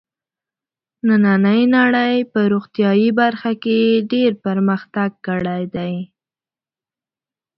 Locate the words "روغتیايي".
2.53-3.09